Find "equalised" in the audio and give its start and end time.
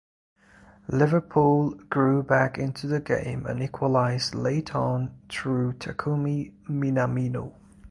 3.61-4.33